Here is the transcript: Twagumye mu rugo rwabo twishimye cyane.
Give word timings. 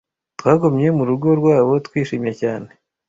Twagumye 0.39 0.87
mu 0.97 1.03
rugo 1.09 1.27
rwabo 1.39 1.73
twishimye 1.87 2.31
cyane. 2.41 2.69